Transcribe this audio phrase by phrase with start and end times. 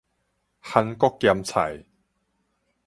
[0.63, 1.85] 韓國鹹菜